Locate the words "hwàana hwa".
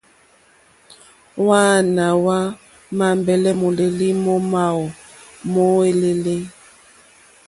1.41-2.37